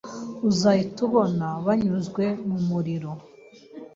Uzahita 0.49 0.99
ubona 1.07 1.45
banyuzwe 1.65 2.23
mumuriro 2.47 3.11